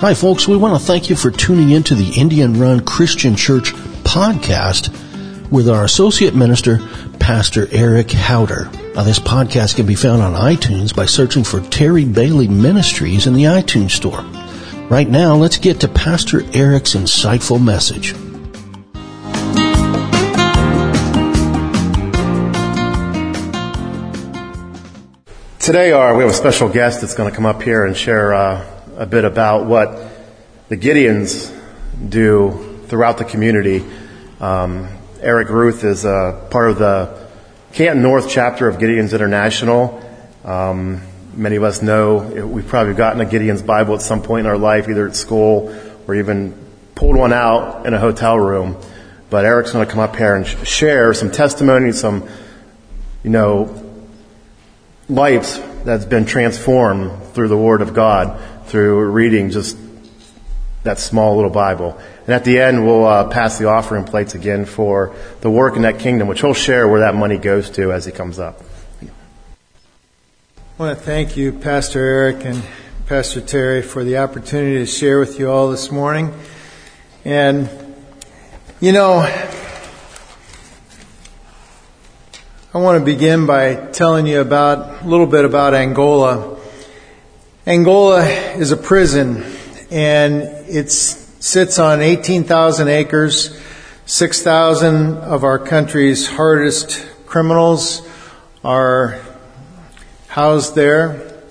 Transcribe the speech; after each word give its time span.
Hi, 0.00 0.14
folks. 0.14 0.46
We 0.46 0.56
want 0.56 0.80
to 0.80 0.86
thank 0.86 1.10
you 1.10 1.16
for 1.16 1.32
tuning 1.32 1.70
in 1.70 1.82
to 1.82 1.96
the 1.96 2.10
Indian 2.10 2.60
Run 2.60 2.84
Christian 2.84 3.34
Church 3.34 3.72
podcast 4.04 4.92
with 5.50 5.68
our 5.68 5.82
associate 5.82 6.36
minister, 6.36 6.78
Pastor 7.18 7.66
Eric 7.72 8.06
Howder. 8.06 8.72
Now, 8.94 9.02
this 9.02 9.18
podcast 9.18 9.74
can 9.74 9.86
be 9.86 9.96
found 9.96 10.22
on 10.22 10.34
iTunes 10.34 10.94
by 10.94 11.06
searching 11.06 11.42
for 11.42 11.60
Terry 11.62 12.04
Bailey 12.04 12.46
Ministries 12.46 13.26
in 13.26 13.34
the 13.34 13.42
iTunes 13.42 13.90
store. 13.90 14.22
Right 14.88 15.08
now, 15.08 15.34
let's 15.34 15.58
get 15.58 15.80
to 15.80 15.88
Pastor 15.88 16.44
Eric's 16.52 16.94
insightful 16.94 17.60
message. 17.60 18.12
Today, 25.58 25.90
our, 25.90 26.16
we 26.16 26.22
have 26.22 26.30
a 26.30 26.36
special 26.36 26.68
guest 26.68 27.00
that's 27.00 27.16
going 27.16 27.28
to 27.28 27.34
come 27.34 27.46
up 27.46 27.60
here 27.60 27.84
and 27.84 27.96
share 27.96 28.32
uh, 28.32 28.77
a 28.98 29.06
bit 29.06 29.24
about 29.24 29.66
what 29.66 29.96
the 30.68 30.76
Gideons 30.76 31.56
do 32.08 32.82
throughout 32.88 33.16
the 33.16 33.24
community. 33.24 33.84
Um, 34.40 34.88
Eric 35.20 35.50
Ruth 35.50 35.84
is 35.84 36.04
uh, 36.04 36.48
part 36.50 36.70
of 36.70 36.78
the 36.78 37.28
Canton 37.72 38.02
North 38.02 38.28
chapter 38.28 38.66
of 38.66 38.78
Gideons 38.78 39.14
International. 39.14 40.02
Um, 40.44 41.02
many 41.32 41.54
of 41.54 41.62
us 41.62 41.80
know 41.80 42.16
we've 42.44 42.66
probably 42.66 42.94
gotten 42.94 43.20
a 43.20 43.24
Gideon's 43.24 43.62
Bible 43.62 43.94
at 43.94 44.02
some 44.02 44.20
point 44.20 44.46
in 44.46 44.50
our 44.50 44.58
life, 44.58 44.88
either 44.88 45.06
at 45.06 45.14
school 45.14 45.72
or 46.08 46.16
even 46.16 46.52
pulled 46.96 47.16
one 47.16 47.32
out 47.32 47.86
in 47.86 47.94
a 47.94 48.00
hotel 48.00 48.36
room. 48.36 48.76
But 49.30 49.44
Eric's 49.44 49.70
going 49.70 49.86
to 49.86 49.90
come 49.90 50.00
up 50.00 50.16
here 50.16 50.34
and 50.34 50.44
sh- 50.44 50.66
share 50.66 51.14
some 51.14 51.30
testimony, 51.30 51.92
some, 51.92 52.28
you 53.22 53.30
know, 53.30 53.80
lives 55.08 55.60
that's 55.84 56.04
been 56.04 56.24
transformed 56.24 57.22
through 57.34 57.48
the 57.48 57.56
Word 57.56 57.80
of 57.80 57.94
God, 57.94 58.40
through 58.68 59.10
reading 59.10 59.50
just 59.50 59.76
that 60.84 60.98
small 60.98 61.36
little 61.36 61.50
Bible. 61.50 61.98
And 62.26 62.34
at 62.34 62.44
the 62.44 62.60
end, 62.60 62.84
we'll 62.84 63.06
uh, 63.06 63.28
pass 63.28 63.58
the 63.58 63.68
offering 63.68 64.04
plates 64.04 64.34
again 64.34 64.64
for 64.64 65.14
the 65.40 65.50
work 65.50 65.76
in 65.76 65.82
that 65.82 65.98
kingdom, 65.98 66.28
which 66.28 66.40
he'll 66.40 66.54
share 66.54 66.86
where 66.86 67.00
that 67.00 67.14
money 67.14 67.38
goes 67.38 67.70
to 67.70 67.92
as 67.92 68.04
he 68.04 68.12
comes 68.12 68.38
up. 68.38 68.62
I 69.02 70.82
want 70.82 70.96
to 70.96 71.04
thank 71.04 71.36
you, 71.36 71.52
Pastor 71.52 72.00
Eric 72.00 72.44
and 72.44 72.62
Pastor 73.06 73.40
Terry, 73.40 73.82
for 73.82 74.04
the 74.04 74.18
opportunity 74.18 74.76
to 74.76 74.86
share 74.86 75.18
with 75.18 75.38
you 75.38 75.50
all 75.50 75.70
this 75.70 75.90
morning. 75.90 76.32
And, 77.24 77.68
you 78.78 78.92
know, 78.92 79.18
I 82.72 82.78
want 82.78 82.98
to 82.98 83.04
begin 83.04 83.46
by 83.46 83.74
telling 83.92 84.26
you 84.26 84.40
about 84.40 85.02
a 85.02 85.08
little 85.08 85.26
bit 85.26 85.44
about 85.44 85.74
Angola. 85.74 86.57
Angola 87.68 88.24
is 88.24 88.72
a 88.72 88.78
prison 88.78 89.44
and 89.90 90.40
it 90.70 90.90
sits 90.90 91.78
on 91.78 92.00
18,000 92.00 92.88
acres. 92.88 93.60
6,000 94.06 95.18
of 95.18 95.44
our 95.44 95.58
country's 95.58 96.26
hardest 96.26 97.06
criminals 97.26 98.08
are 98.64 99.20
housed 100.28 100.76
there. 100.76 101.42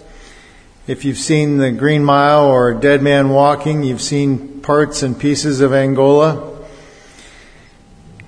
If 0.87 1.05
you've 1.05 1.19
seen 1.19 1.57
the 1.57 1.69
Green 1.69 2.03
Mile 2.03 2.47
or 2.47 2.73
Dead 2.73 3.03
Man 3.03 3.29
Walking, 3.29 3.83
you've 3.83 4.01
seen 4.01 4.61
parts 4.61 5.03
and 5.03 5.19
pieces 5.19 5.61
of 5.61 5.71
Angola. 5.71 6.65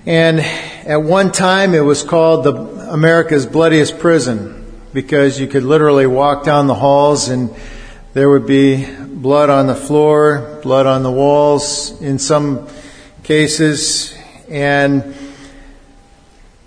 And 0.06 0.38
at 0.38 1.02
one 1.02 1.32
time 1.32 1.74
it 1.74 1.80
was 1.80 2.04
called 2.04 2.44
the 2.44 2.54
America's 2.92 3.46
bloodiest 3.46 3.98
prison 3.98 4.80
because 4.92 5.40
you 5.40 5.48
could 5.48 5.64
literally 5.64 6.06
walk 6.06 6.44
down 6.44 6.68
the 6.68 6.74
halls 6.76 7.28
and 7.28 7.52
there 8.12 8.28
would 8.28 8.46
be 8.46 8.86
blood 9.04 9.50
on 9.50 9.68
the 9.68 9.74
floor, 9.74 10.58
blood 10.62 10.86
on 10.86 11.04
the 11.04 11.12
walls 11.12 12.00
in 12.02 12.18
some 12.18 12.66
cases. 13.22 14.16
And 14.48 15.14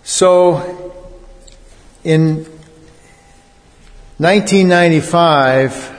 so 0.04 1.04
in 2.06 2.46
1995, 4.18 5.92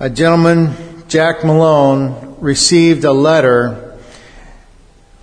a 0.00 0.10
gentleman, 0.10 1.04
Jack 1.06 1.44
Malone, 1.44 2.36
received 2.40 3.04
a 3.04 3.12
letter 3.12 3.98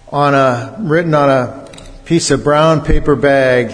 on 0.09 0.33
a, 0.33 0.77
written 0.79 1.13
on 1.13 1.29
a 1.29 1.69
piece 2.05 2.31
of 2.31 2.45
brown 2.45 2.85
paper 2.85 3.17
bag, 3.17 3.73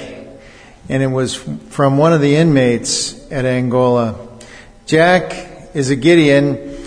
and 0.90 1.04
it 1.04 1.08
was 1.08 1.36
from 1.36 1.98
one 1.98 2.12
of 2.12 2.22
the 2.22 2.36
inmates 2.38 3.32
at 3.32 3.46
Angola. 3.46 4.33
Jack 4.86 5.34
is 5.74 5.90
a 5.90 5.96
Gideon, 5.96 6.78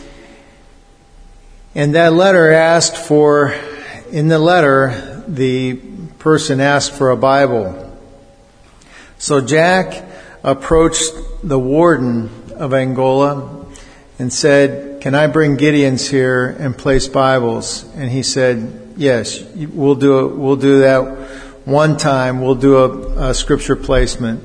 and 1.74 1.94
that 1.94 2.12
letter 2.12 2.52
asked 2.52 2.96
for, 2.96 3.54
in 4.12 4.28
the 4.28 4.38
letter, 4.38 5.24
the 5.26 5.76
person 6.18 6.60
asked 6.60 6.92
for 6.92 7.10
a 7.10 7.16
Bible. 7.16 7.98
So 9.16 9.40
Jack 9.40 10.04
approached 10.44 11.10
the 11.42 11.58
warden 11.58 12.28
of 12.56 12.74
Angola 12.74 13.64
and 14.18 14.30
said, 14.30 15.00
Can 15.00 15.14
I 15.14 15.26
bring 15.26 15.56
Gideons 15.56 16.10
here 16.10 16.48
and 16.48 16.76
place 16.76 17.08
Bibles? 17.08 17.84
And 17.94 18.10
he 18.10 18.22
said, 18.22 18.92
Yes, 18.98 19.42
we'll 19.42 19.94
do 19.94 20.26
it. 20.26 20.36
We'll 20.36 20.56
do 20.56 20.80
that 20.80 21.00
one 21.64 21.96
time. 21.96 22.42
We'll 22.42 22.56
do 22.56 22.76
a, 22.76 23.30
a 23.30 23.34
scripture 23.34 23.76
placement. 23.76 24.42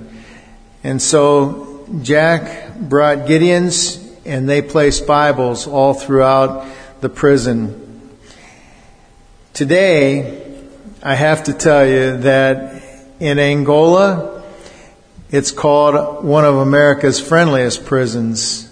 And 0.85 1.01
so 1.01 1.70
Jack 1.99 2.77
brought 2.77 3.27
Gideons 3.27 3.99
and 4.25 4.47
they 4.47 4.61
placed 4.61 5.05
Bibles 5.05 5.67
all 5.67 5.93
throughout 5.93 6.65
the 7.01 7.09
prison. 7.09 8.09
Today, 9.51 10.41
I 11.03 11.15
have 11.15 11.43
to 11.45 11.53
tell 11.53 11.85
you 11.85 12.17
that 12.19 12.81
in 13.19 13.39
Angola, 13.39 14.41
it's 15.31 15.51
called 15.51 16.23
one 16.23 16.45
of 16.45 16.55
America's 16.55 17.19
friendliest 17.19 17.85
prisons. 17.85 18.71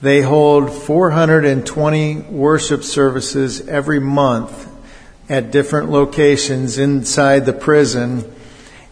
They 0.00 0.20
hold 0.22 0.72
420 0.72 2.16
worship 2.20 2.84
services 2.84 3.66
every 3.66 3.98
month 3.98 4.68
at 5.28 5.50
different 5.50 5.90
locations 5.90 6.78
inside 6.78 7.46
the 7.46 7.52
prison, 7.52 8.32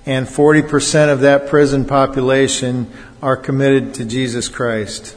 and 0.05 0.27
40% 0.27 1.13
of 1.13 1.21
that 1.21 1.47
prison 1.47 1.85
population 1.85 2.93
are 3.27 3.37
committed 3.37 3.93
to 3.95 4.05
Jesus 4.05 4.49
Christ. 4.49 5.17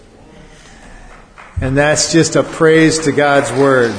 And 1.62 1.78
that's 1.78 2.12
just 2.12 2.36
a 2.36 2.42
praise 2.42 2.98
to 3.06 3.12
God's 3.12 3.52
Word. 3.52 3.92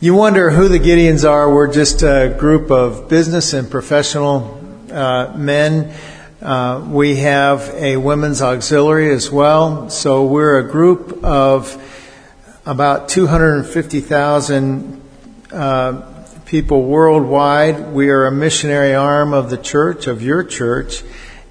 You 0.00 0.14
wonder 0.16 0.50
who 0.50 0.66
the 0.66 0.80
Gideons 0.80 1.24
are. 1.24 1.48
We're 1.48 1.72
just 1.72 2.02
a 2.02 2.34
group 2.36 2.72
of 2.72 3.08
business 3.08 3.52
and 3.52 3.70
professional 3.70 4.60
uh, 4.90 5.32
men. 5.36 5.94
Uh, 6.42 6.84
we 6.90 7.14
have 7.18 7.72
a 7.76 7.96
women's 7.96 8.42
auxiliary 8.42 9.14
as 9.14 9.30
well. 9.30 9.90
So 9.90 10.24
we're 10.24 10.58
a 10.58 10.68
group 10.68 11.22
of 11.22 11.80
about 12.66 13.08
250,000 13.10 15.00
uh, 15.52 16.19
people 16.50 16.82
worldwide. 16.82 17.92
We 17.92 18.08
are 18.08 18.26
a 18.26 18.32
missionary 18.32 18.92
arm 18.92 19.32
of 19.32 19.50
the 19.50 19.56
church, 19.56 20.08
of 20.08 20.20
your 20.20 20.42
church, 20.42 21.04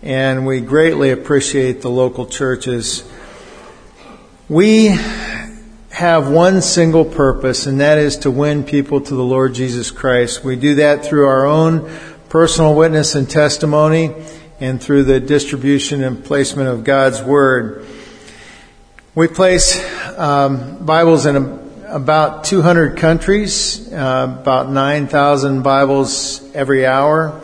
and 0.03 0.45
we 0.45 0.59
greatly 0.59 1.11
appreciate 1.11 1.81
the 1.81 1.89
local 1.89 2.25
churches. 2.25 3.09
We 4.49 4.87
have 5.91 6.29
one 6.29 6.61
single 6.61 7.05
purpose, 7.05 7.65
and 7.65 7.79
that 7.79 7.97
is 7.97 8.17
to 8.17 8.31
win 8.31 8.65
people 8.65 8.99
to 8.99 9.15
the 9.15 9.23
Lord 9.23 9.53
Jesus 9.53 9.89
Christ. 9.89 10.43
We 10.43 10.57
do 10.57 10.75
that 10.75 11.05
through 11.05 11.27
our 11.27 11.45
own 11.45 11.89
personal 12.27 12.75
witness 12.75 13.15
and 13.15 13.29
testimony 13.29 14.13
and 14.59 14.83
through 14.83 15.05
the 15.05 15.21
distribution 15.21 16.03
and 16.03 16.25
placement 16.25 16.67
of 16.67 16.83
God's 16.83 17.23
Word. 17.23 17.87
We 19.15 19.29
place 19.29 19.81
um, 20.17 20.85
Bibles 20.85 21.25
in 21.25 21.37
a, 21.37 21.58
about 21.89 22.43
200 22.43 22.97
countries, 22.97 23.91
uh, 23.91 24.37
about 24.41 24.69
9,000 24.69 25.63
Bibles 25.63 26.43
every 26.53 26.85
hour. 26.85 27.41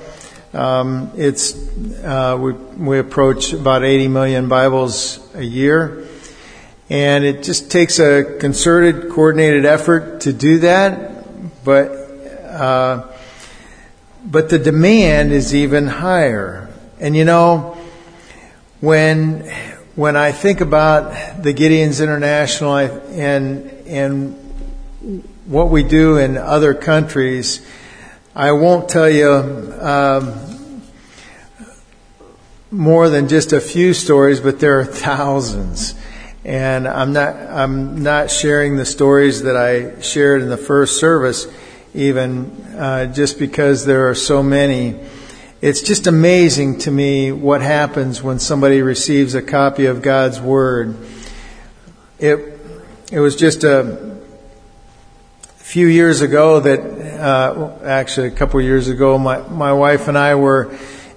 Um, 0.54 1.12
it's 1.18 1.56
uh, 2.04 2.38
we 2.40 2.54
we 2.54 3.00
approach 3.00 3.52
about 3.54 3.84
80 3.84 4.08
million 4.08 4.48
Bibles 4.48 5.20
a 5.36 5.44
year, 5.44 6.08
and 6.90 7.26
it 7.26 7.44
just 7.44 7.70
takes 7.72 8.00
a 8.00 8.38
concerted, 8.40 9.10
coordinated 9.10 9.66
effort 9.66 10.22
to 10.22 10.32
do 10.32 10.60
that. 10.60 11.64
But 11.66 11.88
uh, 11.88 13.12
but 14.24 14.50
the 14.50 14.60
demand 14.60 15.34
is 15.34 15.54
even 15.54 15.88
higher, 15.88 16.70
and 17.00 17.18
you 17.18 17.26
know 17.26 17.78
when 18.80 19.52
when 19.96 20.18
I 20.18 20.34
think 20.34 20.60
about 20.60 21.42
the 21.42 21.54
Gideons 21.54 22.04
International 22.04 22.78
and 22.78 23.72
and 23.88 24.36
what 25.46 25.70
we 25.70 25.84
do 25.84 26.18
in 26.18 26.38
other 26.38 26.74
countries, 26.74 27.66
I 28.36 28.52
won't 28.52 28.90
tell 28.90 29.10
you 29.10 29.32
um, 29.80 30.82
more 32.72 33.10
than 33.10 33.30
just 33.30 33.54
a 33.54 33.62
few 33.62 33.94
stories, 33.94 34.42
but 34.42 34.60
there 34.60 34.80
are 34.80 34.86
thousands. 34.86 35.96
And 36.44 36.88
I'm 36.88 37.14
not, 37.14 37.36
I'm 37.36 38.04
not 38.04 38.30
sharing 38.30 38.76
the 38.76 38.86
stories 38.86 39.44
that 39.44 39.56
I 39.56 40.02
shared 40.02 40.42
in 40.42 40.50
the 40.50 40.58
first 40.58 41.00
service, 41.00 41.48
even 41.94 42.52
uh, 42.76 43.06
just 43.14 43.40
because 43.40 43.86
there 43.86 44.10
are 44.10 44.16
so 44.16 44.44
many. 44.44 45.00
It's 45.66 45.82
just 45.82 46.06
amazing 46.06 46.78
to 46.82 46.92
me 46.92 47.32
what 47.32 47.62
happens 47.62 48.22
when 48.22 48.38
somebody 48.38 48.84
receives 48.84 49.34
a 49.34 49.42
copy 49.42 49.88
of 49.88 50.04
God's 50.04 50.40
Word. 50.40 50.96
It, 52.20 52.60
it 53.12 53.20
was 53.20 53.36
just 53.36 53.64
a 53.64 54.16
few 55.56 55.88
years 55.88 56.22
ago 56.22 56.60
that, 56.60 56.80
uh, 57.20 57.80
actually 57.84 58.28
a 58.28 58.32
couple 58.32 58.60
of 58.60 58.66
years 58.68 58.90
ago, 58.90 59.18
my, 59.18 59.40
my 59.40 59.74
wife 59.74 60.08
and 60.08 60.16
I 60.16 60.36
were 60.36 60.66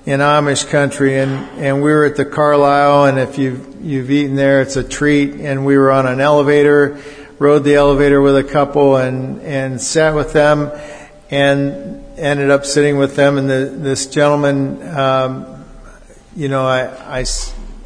in 0.06 0.20
Amish 0.20 0.66
country, 0.70 1.18
and 1.18 1.30
and 1.60 1.82
we 1.82 1.90
were 1.90 2.06
at 2.06 2.16
the 2.16 2.24
Carlisle, 2.24 3.04
and 3.04 3.18
if 3.18 3.36
you've 3.36 3.84
you've 3.84 4.10
eaten 4.10 4.34
there, 4.34 4.62
it's 4.62 4.76
a 4.76 4.82
treat. 4.82 5.34
And 5.34 5.66
we 5.66 5.76
were 5.76 5.90
on 5.90 6.06
an 6.06 6.22
elevator, 6.22 6.98
rode 7.38 7.64
the 7.64 7.74
elevator 7.74 8.22
with 8.22 8.38
a 8.38 8.44
couple, 8.44 8.96
and 8.96 9.42
and 9.42 9.78
sat 9.78 10.14
with 10.14 10.32
them, 10.32 10.70
and 11.30 12.02
ended 12.18 12.50
up 12.50 12.64
sitting 12.64 12.98
with 12.98 13.16
them. 13.16 13.38
And 13.38 13.48
the, 13.48 13.72
this 13.76 14.06
gentleman, 14.06 14.82
um, 14.96 15.64
you 16.36 16.48
know, 16.48 16.66
I 16.66 17.20
I 17.20 17.24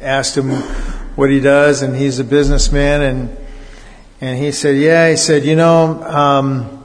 asked 0.01 0.37
him 0.37 0.51
what 1.15 1.29
he 1.29 1.39
does, 1.39 1.81
and 1.81 1.95
he's 1.95 2.19
a 2.19 2.23
businessman, 2.23 3.01
and 3.01 3.37
and 4.21 4.37
he 4.37 4.51
said, 4.51 4.77
yeah, 4.77 5.09
he 5.09 5.17
said, 5.17 5.43
you 5.43 5.55
know, 5.55 6.03
um, 6.03 6.83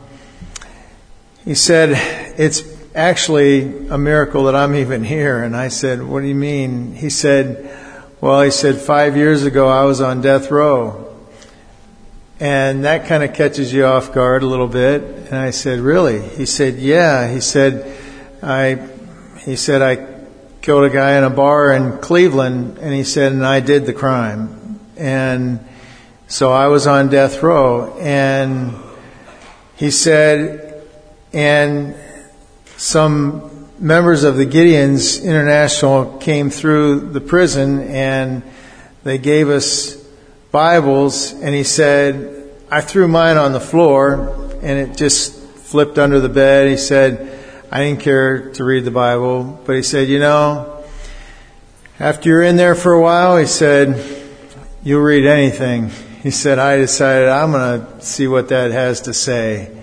he 1.44 1.54
said 1.54 1.90
it's 2.38 2.62
actually 2.94 3.88
a 3.88 3.96
miracle 3.96 4.44
that 4.44 4.54
I'm 4.54 4.74
even 4.74 5.04
here. 5.04 5.42
And 5.42 5.56
I 5.56 5.68
said, 5.68 6.02
What 6.02 6.20
do 6.20 6.26
you 6.26 6.34
mean? 6.34 6.94
He 6.94 7.08
said, 7.08 7.70
Well, 8.20 8.42
he 8.42 8.50
said, 8.50 8.76
five 8.76 9.16
years 9.16 9.44
ago 9.44 9.68
I 9.68 9.84
was 9.84 10.00
on 10.00 10.20
death 10.20 10.50
row. 10.50 11.07
And 12.40 12.84
that 12.84 13.06
kind 13.06 13.22
of 13.24 13.34
catches 13.34 13.72
you 13.72 13.84
off 13.84 14.12
guard 14.12 14.42
a 14.42 14.46
little 14.46 14.68
bit. 14.68 15.02
And 15.02 15.34
I 15.34 15.50
said, 15.50 15.80
Really? 15.80 16.20
He 16.20 16.46
said, 16.46 16.76
Yeah. 16.76 17.32
He 17.32 17.40
said, 17.40 17.96
I, 18.42 18.88
he 19.40 19.56
said, 19.56 19.82
I 19.82 20.06
killed 20.62 20.84
a 20.84 20.90
guy 20.90 21.18
in 21.18 21.24
a 21.24 21.30
bar 21.30 21.72
in 21.72 21.98
Cleveland. 21.98 22.78
And 22.78 22.94
he 22.94 23.04
said, 23.04 23.32
And 23.32 23.44
I 23.44 23.60
did 23.60 23.86
the 23.86 23.92
crime. 23.92 24.80
And 24.96 25.66
so 26.28 26.52
I 26.52 26.68
was 26.68 26.86
on 26.86 27.08
death 27.08 27.42
row. 27.42 27.96
And 27.98 28.74
he 29.76 29.90
said, 29.90 30.84
and 31.32 31.94
some 32.76 33.68
members 33.78 34.24
of 34.24 34.36
the 34.36 34.44
Gideons 34.46 35.22
International 35.22 36.18
came 36.18 36.50
through 36.50 37.12
the 37.12 37.20
prison 37.20 37.80
and 37.88 38.42
they 39.04 39.18
gave 39.18 39.48
us 39.48 39.97
Bibles 40.50 41.32
and 41.32 41.54
he 41.54 41.64
said, 41.64 42.50
I 42.70 42.80
threw 42.80 43.08
mine 43.08 43.36
on 43.36 43.52
the 43.52 43.60
floor 43.60 44.50
and 44.62 44.78
it 44.90 44.96
just 44.96 45.34
flipped 45.34 45.98
under 45.98 46.20
the 46.20 46.28
bed. 46.28 46.70
He 46.70 46.76
said, 46.76 47.38
I 47.70 47.84
didn't 47.84 48.00
care 48.00 48.50
to 48.52 48.64
read 48.64 48.84
the 48.84 48.90
Bible, 48.90 49.60
but 49.66 49.76
he 49.76 49.82
said, 49.82 50.08
you 50.08 50.18
know, 50.18 50.84
after 52.00 52.30
you're 52.30 52.42
in 52.42 52.56
there 52.56 52.74
for 52.74 52.92
a 52.92 53.02
while, 53.02 53.36
he 53.36 53.46
said, 53.46 54.24
you'll 54.82 55.02
read 55.02 55.26
anything. 55.26 55.90
He 56.22 56.30
said, 56.30 56.58
I 56.58 56.76
decided 56.76 57.28
I'm 57.28 57.52
going 57.52 57.84
to 57.84 58.00
see 58.00 58.26
what 58.26 58.48
that 58.48 58.70
has 58.70 59.02
to 59.02 59.14
say. 59.14 59.76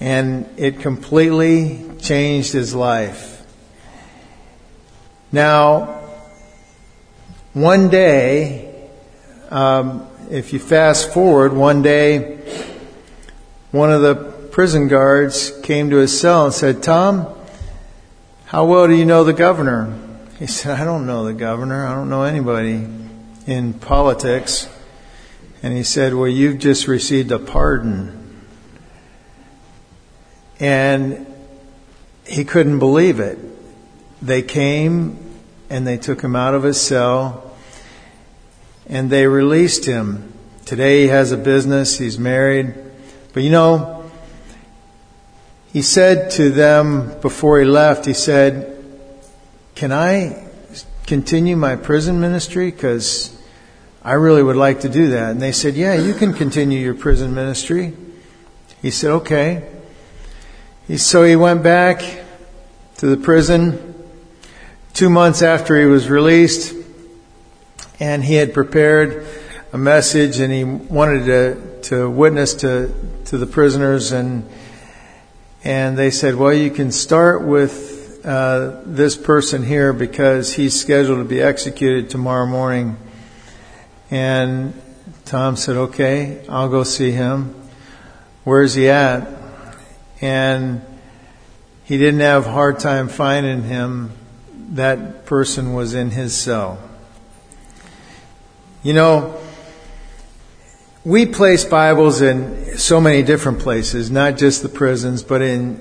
And 0.00 0.48
it 0.56 0.80
completely 0.80 1.84
changed 2.00 2.52
his 2.52 2.74
life. 2.74 3.46
Now, 5.30 6.00
one 7.52 7.88
day, 7.90 8.67
um, 9.50 10.06
if 10.30 10.52
you 10.52 10.58
fast 10.58 11.12
forward, 11.12 11.52
one 11.52 11.82
day, 11.82 12.36
one 13.70 13.92
of 13.92 14.02
the 14.02 14.14
prison 14.14 14.88
guards 14.88 15.58
came 15.62 15.90
to 15.90 15.96
his 15.96 16.18
cell 16.18 16.44
and 16.44 16.54
said, 16.54 16.82
Tom, 16.82 17.26
how 18.46 18.66
well 18.66 18.86
do 18.86 18.94
you 18.94 19.06
know 19.06 19.24
the 19.24 19.32
governor? 19.32 19.96
He 20.38 20.46
said, 20.46 20.78
I 20.78 20.84
don't 20.84 21.06
know 21.06 21.24
the 21.24 21.34
governor. 21.34 21.86
I 21.86 21.94
don't 21.94 22.08
know 22.08 22.22
anybody 22.22 22.86
in 23.46 23.72
politics. 23.74 24.68
And 25.62 25.74
he 25.74 25.82
said, 25.82 26.14
Well, 26.14 26.28
you've 26.28 26.58
just 26.58 26.86
received 26.86 27.32
a 27.32 27.38
pardon. 27.38 28.44
And 30.60 31.26
he 32.26 32.44
couldn't 32.44 32.78
believe 32.78 33.18
it. 33.20 33.38
They 34.20 34.42
came 34.42 35.18
and 35.70 35.86
they 35.86 35.96
took 35.96 36.20
him 36.20 36.36
out 36.36 36.54
of 36.54 36.62
his 36.62 36.80
cell 36.80 37.47
and 38.88 39.10
they 39.10 39.26
released 39.26 39.84
him. 39.84 40.32
Today 40.64 41.02
he 41.02 41.08
has 41.08 41.32
a 41.32 41.36
business, 41.36 41.98
he's 41.98 42.18
married. 42.18 42.74
But 43.32 43.42
you 43.42 43.50
know, 43.50 44.10
he 45.72 45.82
said 45.82 46.30
to 46.32 46.50
them 46.50 47.20
before 47.20 47.60
he 47.60 47.64
left, 47.64 48.06
he 48.06 48.14
said, 48.14 48.82
Can 49.74 49.92
I 49.92 50.46
continue 51.06 51.56
my 51.56 51.76
prison 51.76 52.20
ministry? 52.20 52.70
Because 52.70 53.38
I 54.02 54.12
really 54.12 54.42
would 54.42 54.56
like 54.56 54.80
to 54.80 54.88
do 54.88 55.08
that. 55.08 55.30
And 55.30 55.40
they 55.40 55.52
said, 55.52 55.74
Yeah, 55.74 55.94
you 55.94 56.14
can 56.14 56.32
continue 56.32 56.78
your 56.78 56.94
prison 56.94 57.34
ministry. 57.34 57.94
He 58.80 58.90
said, 58.90 59.10
Okay. 59.10 59.68
So 60.96 61.24
he 61.24 61.36
went 61.36 61.62
back 61.62 62.02
to 62.96 63.06
the 63.06 63.18
prison 63.18 63.94
two 64.94 65.10
months 65.10 65.42
after 65.42 65.78
he 65.78 65.84
was 65.84 66.08
released, 66.08 66.74
and 68.00 68.24
he 68.24 68.34
had 68.34 68.54
prepared 68.54 69.26
a 69.72 69.78
message, 69.78 70.38
and 70.38 70.52
he 70.52 70.64
wanted 70.64 71.26
to, 71.26 71.80
to 71.90 72.10
witness 72.10 72.54
to, 72.54 72.94
to 73.26 73.38
the 73.38 73.46
prisoners, 73.46 74.12
and 74.12 74.48
and 75.64 75.98
they 75.98 76.10
said, 76.10 76.36
well, 76.36 76.54
you 76.54 76.70
can 76.70 76.92
start 76.92 77.42
with 77.42 78.24
uh, 78.24 78.80
this 78.86 79.16
person 79.16 79.64
here 79.64 79.92
because 79.92 80.54
he's 80.54 80.80
scheduled 80.80 81.18
to 81.18 81.24
be 81.24 81.42
executed 81.42 82.10
tomorrow 82.10 82.46
morning. 82.46 82.96
And 84.08 84.80
Tom 85.24 85.56
said, 85.56 85.76
okay, 85.76 86.46
I'll 86.48 86.68
go 86.68 86.84
see 86.84 87.10
him. 87.10 87.54
Where's 88.44 88.74
he 88.74 88.88
at? 88.88 89.38
and 90.20 90.82
he 91.84 91.98
didn't 91.98 92.20
have 92.20 92.46
a 92.46 92.50
hard 92.50 92.78
time 92.78 93.08
finding 93.08 93.62
him. 93.62 94.12
That 94.72 95.24
person 95.26 95.72
was 95.72 95.94
in 95.94 96.10
his 96.10 96.36
cell. 96.36 96.78
You 98.84 98.92
know, 98.92 99.36
we 101.04 101.26
place 101.26 101.64
Bibles 101.64 102.22
in 102.22 102.78
so 102.78 103.00
many 103.00 103.24
different 103.24 103.58
places, 103.58 104.08
not 104.08 104.36
just 104.36 104.62
the 104.62 104.68
prisons, 104.68 105.24
but 105.24 105.42
in 105.42 105.78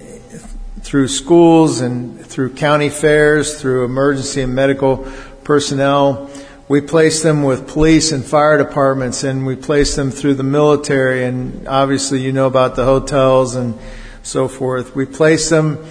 through 0.82 1.08
schools 1.10 1.80
and 1.82 2.26
through 2.26 2.56
county 2.56 2.90
fairs, 2.90 3.62
through 3.62 3.86
emergency 3.86 4.42
and 4.42 4.56
medical 4.56 5.08
personnel. 5.44 6.28
We 6.68 6.82
place 6.82 7.22
them 7.22 7.44
with 7.44 7.68
police 7.68 8.12
and 8.12 8.26
fire 8.26 8.58
departments, 8.58 9.24
and 9.24 9.46
we 9.46 9.56
place 9.56 9.96
them 9.96 10.10
through 10.10 10.34
the 10.34 10.44
military, 10.44 11.24
and 11.24 11.68
obviously 11.68 12.22
you 12.22 12.32
know 12.32 12.48
about 12.48 12.76
the 12.76 12.86
hotels 12.86 13.54
and 13.54 13.78
so 14.24 14.48
forth. 14.48 14.96
We 14.96 15.06
place 15.06 15.52
them 15.52 15.86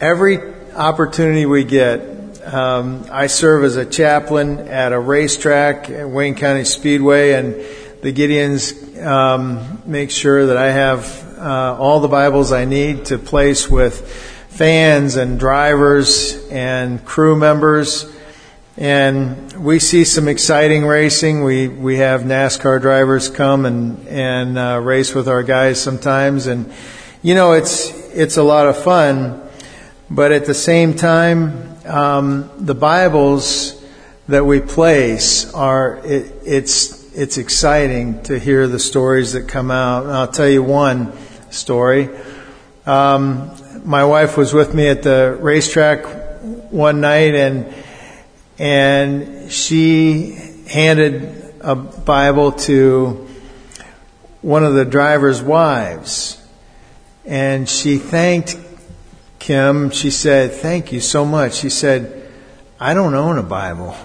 every 0.00 0.40
opportunity 0.74 1.46
we 1.46 1.62
get. 1.62 2.17
Um, 2.48 3.04
I 3.10 3.26
serve 3.26 3.64
as 3.64 3.76
a 3.76 3.84
chaplain 3.84 4.58
at 4.68 4.94
a 4.94 4.98
racetrack 4.98 5.90
at 5.90 6.08
Wayne 6.08 6.34
County 6.34 6.64
Speedway, 6.64 7.32
and 7.32 7.54
the 8.00 8.10
Gideons 8.10 9.04
um, 9.04 9.82
make 9.84 10.10
sure 10.10 10.46
that 10.46 10.56
I 10.56 10.70
have 10.70 11.38
uh, 11.38 11.76
all 11.78 12.00
the 12.00 12.08
Bibles 12.08 12.50
I 12.50 12.64
need 12.64 13.04
to 13.06 13.18
place 13.18 13.68
with 13.68 14.10
fans 14.48 15.16
and 15.16 15.38
drivers 15.38 16.48
and 16.48 17.04
crew 17.04 17.36
members. 17.36 18.10
And 18.78 19.52
we 19.52 19.78
see 19.78 20.04
some 20.04 20.26
exciting 20.26 20.86
racing. 20.86 21.44
We 21.44 21.68
we 21.68 21.96
have 21.98 22.22
NASCAR 22.22 22.80
drivers 22.80 23.28
come 23.28 23.66
and 23.66 24.08
and 24.08 24.56
uh, 24.56 24.80
race 24.82 25.14
with 25.14 25.28
our 25.28 25.42
guys 25.42 25.82
sometimes, 25.82 26.46
and 26.46 26.72
you 27.20 27.34
know, 27.34 27.52
it's, 27.52 27.90
it's 28.14 28.36
a 28.36 28.42
lot 28.42 28.68
of 28.68 28.82
fun, 28.82 29.42
but 30.08 30.30
at 30.30 30.46
the 30.46 30.54
same 30.54 30.94
time, 30.94 31.67
um, 31.88 32.50
the 32.58 32.74
Bibles 32.74 33.82
that 34.28 34.44
we 34.44 34.60
place 34.60 35.52
are, 35.54 35.96
it, 36.04 36.32
it's, 36.44 37.16
it's 37.16 37.38
exciting 37.38 38.22
to 38.24 38.38
hear 38.38 38.68
the 38.68 38.78
stories 38.78 39.32
that 39.32 39.48
come 39.48 39.70
out. 39.70 40.04
And 40.04 40.12
I'll 40.12 40.28
tell 40.28 40.48
you 40.48 40.62
one 40.62 41.12
story. 41.50 42.10
Um, 42.84 43.50
my 43.84 44.04
wife 44.04 44.36
was 44.36 44.52
with 44.52 44.74
me 44.74 44.88
at 44.88 45.02
the 45.02 45.36
racetrack 45.40 46.04
one 46.70 47.00
night 47.00 47.34
and, 47.34 47.74
and 48.58 49.50
she 49.50 50.32
handed 50.68 51.54
a 51.62 51.74
Bible 51.74 52.52
to 52.52 53.26
one 54.42 54.62
of 54.62 54.74
the 54.74 54.84
driver's 54.84 55.42
wives 55.42 56.40
and 57.24 57.68
she 57.68 57.96
thanked 57.96 58.56
Kim. 59.48 59.88
She 59.88 60.10
said, 60.10 60.52
Thank 60.52 60.92
you 60.92 61.00
so 61.00 61.24
much. 61.24 61.54
She 61.54 61.70
said, 61.70 62.30
I 62.78 62.92
don't 62.92 63.14
own 63.14 63.38
a 63.38 63.42
Bible. 63.42 63.96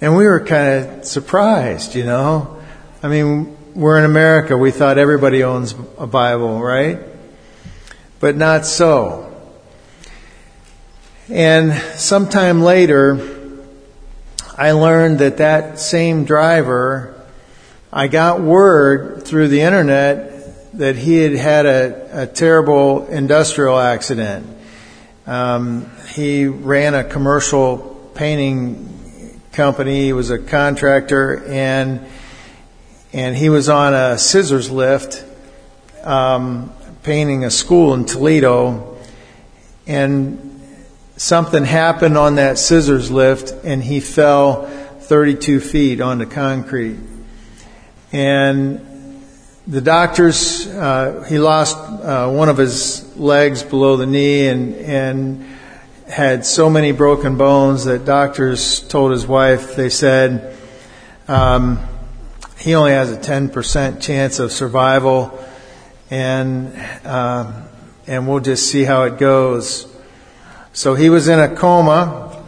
And 0.00 0.16
we 0.16 0.24
were 0.24 0.38
kind 0.38 1.00
of 1.00 1.04
surprised, 1.04 1.96
you 1.96 2.04
know. 2.04 2.62
I 3.02 3.08
mean, 3.08 3.56
we're 3.74 3.98
in 3.98 4.04
America. 4.04 4.56
We 4.56 4.70
thought 4.70 4.98
everybody 4.98 5.42
owns 5.42 5.74
a 5.98 6.06
Bible, 6.06 6.62
right? 6.62 7.00
But 8.20 8.36
not 8.36 8.66
so. 8.66 9.36
And 11.28 11.72
sometime 11.98 12.62
later, 12.62 13.50
I 14.56 14.70
learned 14.70 15.18
that 15.18 15.38
that 15.38 15.80
same 15.80 16.24
driver, 16.24 17.20
I 17.92 18.06
got 18.06 18.40
word 18.40 19.24
through 19.24 19.48
the 19.48 19.62
internet 19.62 20.35
that 20.76 20.96
he 20.96 21.16
had 21.18 21.32
had 21.32 21.66
a, 21.66 22.22
a 22.22 22.26
terrible 22.26 23.06
industrial 23.06 23.78
accident. 23.78 24.46
Um, 25.26 25.90
he 26.14 26.46
ran 26.46 26.94
a 26.94 27.02
commercial 27.02 28.10
painting 28.14 29.40
company. 29.52 30.04
He 30.04 30.12
was 30.12 30.30
a 30.30 30.38
contractor, 30.38 31.44
and 31.46 32.06
and 33.12 33.36
he 33.36 33.48
was 33.48 33.68
on 33.70 33.94
a 33.94 34.18
scissors 34.18 34.70
lift, 34.70 35.24
um, 36.04 36.72
painting 37.02 37.44
a 37.44 37.50
school 37.50 37.94
in 37.94 38.04
Toledo, 38.04 38.98
and 39.86 40.60
something 41.16 41.64
happened 41.64 42.18
on 42.18 42.34
that 42.34 42.58
scissors 42.58 43.10
lift, 43.10 43.52
and 43.64 43.82
he 43.82 44.00
fell 44.00 44.66
32 44.66 45.60
feet 45.60 46.00
onto 46.02 46.26
concrete. 46.26 46.98
And 48.12 48.95
the 49.66 49.80
doctors, 49.80 50.66
uh, 50.68 51.24
he 51.28 51.38
lost 51.38 51.76
uh, 51.76 52.30
one 52.30 52.48
of 52.48 52.56
his 52.56 53.16
legs 53.16 53.64
below 53.64 53.96
the 53.96 54.06
knee 54.06 54.46
and, 54.46 54.76
and 54.76 55.44
had 56.06 56.46
so 56.46 56.70
many 56.70 56.92
broken 56.92 57.36
bones 57.36 57.84
that 57.84 58.04
doctors 58.04 58.80
told 58.80 59.10
his 59.10 59.26
wife, 59.26 59.74
they 59.74 59.88
said, 59.88 60.56
um, 61.26 61.80
he 62.58 62.76
only 62.76 62.92
has 62.92 63.10
a 63.10 63.16
10% 63.16 64.00
chance 64.00 64.38
of 64.38 64.52
survival 64.52 65.36
and, 66.10 66.72
um, 67.04 67.64
and 68.06 68.28
we'll 68.28 68.38
just 68.38 68.70
see 68.70 68.84
how 68.84 69.02
it 69.02 69.18
goes. 69.18 69.92
So 70.74 70.94
he 70.94 71.10
was 71.10 71.26
in 71.26 71.40
a 71.40 71.56
coma 71.56 72.40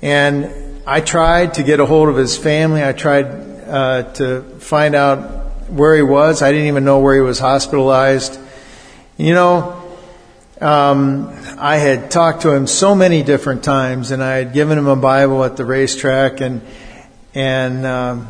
and 0.00 0.82
I 0.86 1.02
tried 1.02 1.54
to 1.54 1.62
get 1.62 1.80
a 1.80 1.86
hold 1.86 2.08
of 2.08 2.16
his 2.16 2.38
family. 2.38 2.82
I 2.82 2.92
tried 2.92 3.26
uh, 3.26 4.02
to 4.14 4.40
find 4.58 4.94
out 4.94 5.45
where 5.68 5.94
he 5.96 6.02
was. 6.02 6.42
I 6.42 6.52
didn't 6.52 6.68
even 6.68 6.84
know 6.84 7.00
where 7.00 7.14
he 7.14 7.20
was 7.20 7.38
hospitalized. 7.38 8.38
You 9.16 9.34
know, 9.34 9.82
um, 10.60 11.28
I 11.58 11.76
had 11.76 12.10
talked 12.10 12.42
to 12.42 12.52
him 12.52 12.66
so 12.66 12.94
many 12.94 13.22
different 13.22 13.64
times, 13.64 14.10
and 14.10 14.22
I 14.22 14.36
had 14.36 14.52
given 14.52 14.78
him 14.78 14.86
a 14.86 14.96
Bible 14.96 15.44
at 15.44 15.56
the 15.56 15.64
racetrack, 15.64 16.40
and 16.40 16.62
and 17.34 17.84
um, 17.84 18.28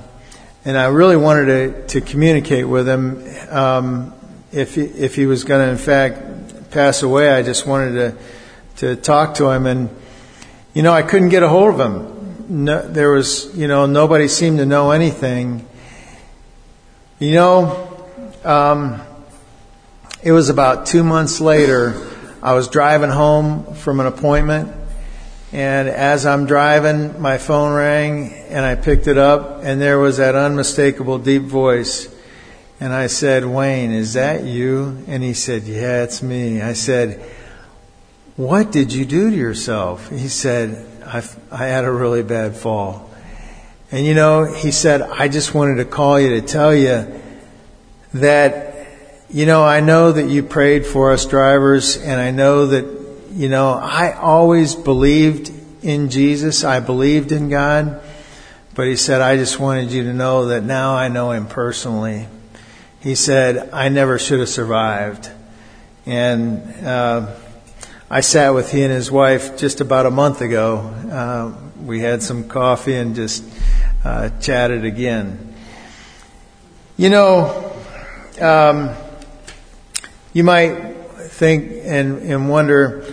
and 0.65 0.77
I 0.77 0.87
really 0.87 1.17
wanted 1.17 1.47
to, 1.47 2.01
to 2.01 2.01
communicate 2.01 2.69
with 2.69 2.89
him. 2.89 3.25
Um, 3.51 4.13
if 4.53 4.75
he, 4.75 4.83
if 4.83 5.15
he 5.15 5.27
was 5.27 5.45
going 5.45 5.65
to, 5.65 5.71
in 5.71 5.79
fact, 5.79 6.71
pass 6.71 7.03
away, 7.03 7.31
I 7.31 7.43
just 7.43 7.67
wanted 7.67 7.93
to 7.93 8.17
to 8.77 8.97
talk 8.97 9.35
to 9.37 9.51
him, 9.51 9.67
and 9.67 9.89
you 10.75 10.83
know, 10.83 10.93
I 10.93 11.03
couldn't 11.03 11.31
get 11.31 11.43
a 11.43 11.49
hold 11.49 11.75
of 11.75 11.81
him. 11.81 12.65
No, 12.65 12.87
there 12.87 13.11
was, 13.11 13.57
you 13.57 13.67
know, 13.67 13.87
nobody 13.87 14.29
seemed 14.29 14.59
to 14.59 14.67
know 14.67 14.91
anything. 14.91 15.67
You 17.19 17.33
know, 17.33 17.99
um, 18.45 19.01
it 20.23 20.33
was 20.33 20.51
about 20.51 20.85
two 20.85 21.03
months 21.03 21.41
later. 21.41 21.95
I 22.43 22.53
was 22.53 22.69
driving 22.69 23.09
home 23.09 23.75
from 23.75 24.01
an 24.01 24.07
appointment, 24.07 24.71
and 25.51 25.89
as 25.89 26.27
I'm 26.27 26.45
driving, 26.45 27.19
my 27.19 27.39
phone 27.39 27.75
rang, 27.75 28.35
and 28.35 28.67
I 28.67 28.75
picked 28.75 29.07
it 29.07 29.17
up, 29.17 29.61
and 29.63 29.81
there 29.81 29.99
was 29.99 30.19
that 30.19 30.35
unmistakable 30.35 31.19
deep 31.19 31.45
voice. 31.45 32.15
And 32.81 32.93
I 32.93 33.07
said, 33.07 33.47
Wayne, 33.47 33.93
is 33.93 34.13
that 34.13 34.45
you? 34.45 35.03
And 35.07 35.23
he 35.23 35.33
said, 35.33 35.63
Yeah, 35.63 36.03
it's 36.03 36.23
me. 36.23 36.61
I 36.61 36.75
said, 36.75 37.19
What 38.37 38.71
did 38.71 38.93
you 38.93 39.07
do 39.07 39.31
to 39.31 39.37
yourself? 39.37 40.11
He 40.11 40.29
said, 40.29 40.87
I, 41.07 41.27
I 41.51 41.65
had 41.65 41.87
a 41.87 41.91
really 41.91 42.23
bad 42.23 42.57
fall. 42.57 43.09
And 43.93 44.05
you 44.05 44.15
know, 44.15 44.45
he 44.45 44.73
said, 44.73 45.01
I 45.01 45.29
just 45.29 45.55
wanted 45.55 45.77
to 45.77 45.85
call 45.85 46.21
you 46.21 46.41
to 46.41 46.47
tell 46.47 46.75
you 46.75 47.21
that, 48.15 48.89
you 49.31 49.47
know, 49.47 49.65
I 49.65 49.81
know 49.81 50.13
that 50.13 50.29
you 50.29 50.43
prayed 50.43 50.85
for 50.85 51.13
us 51.13 51.25
drivers 51.27 51.97
and 51.97 52.21
I 52.21 52.31
know 52.31 52.67
that, 52.67 52.85
you 53.33 53.49
know, 53.49 53.75
I 53.75 54.13
always 54.13 54.75
believed 54.75 55.53
in 55.83 56.11
Jesus. 56.11 56.65
I 56.65 56.81
believed 56.81 57.31
in 57.31 57.49
God. 57.49 58.03
But 58.75 58.89
he 58.89 58.97
said, 58.97 59.21
I 59.21 59.37
just 59.37 59.59
wanted 59.59 59.93
you 59.93 60.03
to 60.05 60.13
know 60.13 60.47
that 60.47 60.63
now 60.63 60.95
I 60.97 61.09
know 61.09 61.31
him 61.31 61.47
personally. 61.47 62.29
He 63.01 63.15
said, 63.15 63.71
I 63.73 63.89
never 63.89 64.19
should 64.19 64.41
have 64.41 64.49
survived. 64.49 65.31
And, 66.05 66.85
uh, 66.85 67.35
I 68.09 68.21
sat 68.21 68.55
with 68.55 68.71
he 68.71 68.85
and 68.85 68.93
his 68.93 69.11
wife 69.11 69.57
just 69.57 69.81
about 69.81 70.07
a 70.07 70.11
month 70.11 70.41
ago. 70.41 70.79
Uh, 70.79 71.55
we 71.85 72.01
had 72.01 72.23
some 72.23 72.49
coffee 72.49 72.95
and 72.95 73.17
just 73.17 73.43
uh, 74.07 74.31
chatted 74.39 74.85
again. 74.85 75.53
You 76.97 77.11
know, 77.11 77.73
um, 78.41 78.95
you 80.33 80.45
might 80.45 80.75
think 81.19 81.73
and, 81.83 82.19
and 82.23 82.49
wonder, 82.49 83.05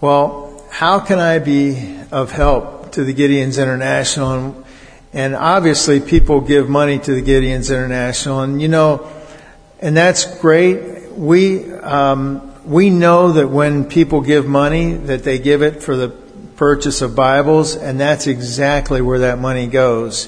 well, 0.00 0.64
how 0.70 1.00
can 1.00 1.18
I 1.18 1.40
be 1.40 1.96
of 2.12 2.30
help 2.30 2.92
to 2.92 3.02
the 3.02 3.12
Gideons 3.12 3.60
International? 3.60 4.32
And, 4.32 4.64
and 5.12 5.34
obviously, 5.34 5.98
people 6.00 6.40
give 6.40 6.68
money 6.68 7.00
to 7.00 7.14
the 7.14 7.22
Gideons 7.22 7.70
International, 7.70 8.42
and 8.42 8.62
you 8.62 8.68
know, 8.68 9.10
and 9.80 9.96
that's 9.96 10.38
great. 10.38 11.10
We 11.10 11.72
um, 11.72 12.54
we 12.64 12.90
know 12.90 13.32
that 13.32 13.48
when 13.48 13.86
people 13.86 14.20
give 14.20 14.46
money, 14.46 14.92
that 14.92 15.24
they 15.24 15.40
give 15.40 15.62
it 15.62 15.82
for 15.82 15.96
the 15.96 16.27
purchase 16.58 17.02
of 17.02 17.14
Bibles, 17.14 17.76
and 17.76 18.00
that's 18.00 18.26
exactly 18.26 19.00
where 19.00 19.20
that 19.20 19.38
money 19.38 19.68
goes. 19.68 20.26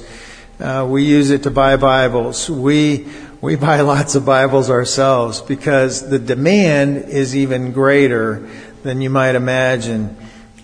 Uh, 0.60 0.86
we 0.88 1.02
use 1.02 1.30
it 1.30 1.42
to 1.42 1.50
buy 1.50 1.76
Bibles. 1.76 2.48
We 2.48 3.08
we 3.40 3.56
buy 3.56 3.80
lots 3.80 4.14
of 4.14 4.24
Bibles 4.24 4.70
ourselves 4.70 5.40
because 5.40 6.08
the 6.08 6.20
demand 6.20 6.98
is 7.08 7.34
even 7.34 7.72
greater 7.72 8.48
than 8.84 9.00
you 9.00 9.10
might 9.10 9.34
imagine. 9.34 10.16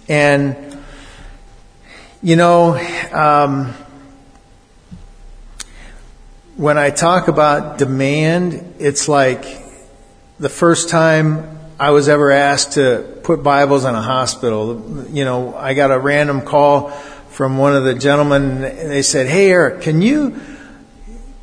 And 0.08 0.78
you 2.23 2.37
know, 2.37 2.76
um, 3.11 3.75
when 6.54 6.78
I 6.78 6.90
talk 6.90 7.26
about 7.26 7.78
demand, 7.78 8.76
it's 8.78 9.08
like 9.08 9.44
the 10.38 10.49
first 10.49 10.90
time 10.90 11.55
I 11.78 11.90
was 11.90 12.09
ever 12.09 12.30
asked 12.30 12.73
to 12.73 13.21
put 13.23 13.42
Bibles 13.42 13.85
in 13.85 13.95
a 13.95 14.00
hospital. 14.00 15.04
You 15.11 15.26
know, 15.26 15.54
I 15.54 15.75
got 15.75 15.90
a 15.90 15.99
random 15.99 16.40
call 16.40 16.88
from 17.28 17.59
one 17.59 17.76
of 17.76 17.85
the 17.85 17.95
gentlemen. 17.95 18.64
and 18.64 18.90
They 18.90 19.02
said, 19.02 19.26
Hey, 19.26 19.50
Eric, 19.50 19.83
can 19.83 20.00
you 20.00 20.40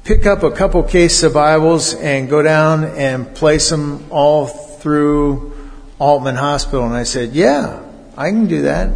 pick 0.06 0.26
up 0.26 0.42
a 0.42 0.50
couple 0.50 0.82
cases 0.82 1.24
of 1.24 1.34
Bibles 1.34 1.94
and 1.94 2.28
go 2.32 2.42
down 2.42 2.84
and 2.84 3.36
place 3.36 3.70
them 3.70 4.08
all 4.10 4.48
through 4.48 5.56
Aultman 6.02 6.36
Hospital? 6.36 6.84
And 6.88 6.96
I 6.96 7.04
said, 7.04 7.34
Yeah, 7.34 7.84
I 8.18 8.32
can 8.32 8.48
do 8.48 8.64
that. 8.64 8.92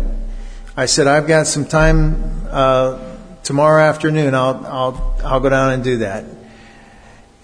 I 0.76 0.88
said, 0.88 1.06
I've 1.06 1.28
got 1.28 1.46
some 1.46 1.66
time 1.66 2.48
uh, 2.50 3.16
tomorrow 3.44 3.84
afternoon. 3.84 4.34
I'll, 4.34 4.66
I'll, 4.66 5.16
I'll 5.24 5.40
go 5.40 5.50
down 5.50 5.74
and 5.74 5.84
do 5.84 5.98
that. 5.98 6.26